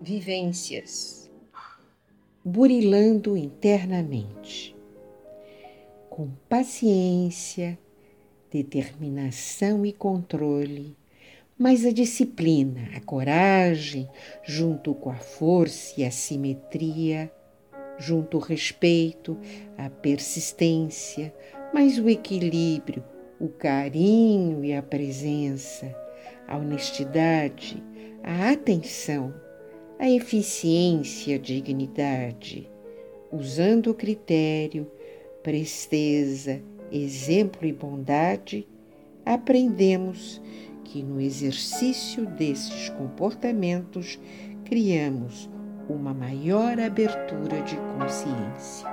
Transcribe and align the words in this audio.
vivências, 0.00 1.30
burilando 2.42 3.36
internamente, 3.36 4.74
com 6.08 6.30
paciência, 6.48 7.78
determinação 8.50 9.84
e 9.84 9.92
controle, 9.92 10.96
mas 11.58 11.84
a 11.84 11.92
disciplina, 11.92 12.88
a 12.96 13.00
coragem, 13.00 14.08
junto 14.42 14.94
com 14.94 15.10
a 15.10 15.16
força 15.16 16.00
e 16.00 16.04
a 16.04 16.10
simetria, 16.10 17.30
junto 17.98 18.38
o 18.38 18.40
respeito, 18.40 19.36
a 19.76 19.90
persistência, 19.90 21.34
mas 21.74 21.98
o 21.98 22.08
equilíbrio, 22.08 23.04
o 23.38 23.50
carinho 23.50 24.64
e 24.64 24.72
a 24.72 24.82
presença, 24.82 25.94
a 26.48 26.56
honestidade, 26.56 27.82
a 28.22 28.50
atenção, 28.50 29.34
a 30.00 30.08
eficiência, 30.08 31.36
a 31.36 31.38
dignidade, 31.38 32.66
usando 33.30 33.90
o 33.90 33.94
critério, 33.94 34.90
presteza, 35.42 36.62
exemplo 36.90 37.66
e 37.66 37.72
bondade, 37.72 38.66
aprendemos 39.26 40.40
que 40.84 41.02
no 41.02 41.20
exercício 41.20 42.24
desses 42.24 42.88
comportamentos 42.88 44.18
criamos 44.64 45.50
uma 45.86 46.14
maior 46.14 46.80
abertura 46.80 47.60
de 47.60 47.76
consciência. 47.98 48.89